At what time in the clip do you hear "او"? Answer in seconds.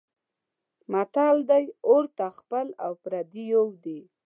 2.83-2.91